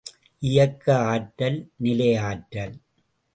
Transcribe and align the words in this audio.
இயக்க 0.43 0.95
ஆற்றல், 1.03 1.59
நிலையாற்றல். 1.77 2.75